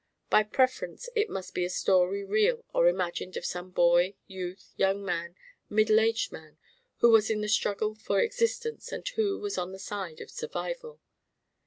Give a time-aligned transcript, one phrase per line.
[0.31, 5.05] By preference it must be a story real or imagined of some boy, youth, young
[5.05, 5.35] man,
[5.69, 6.57] middle aged man,
[7.01, 10.99] who was in the struggle for existence and who was on the side of survival.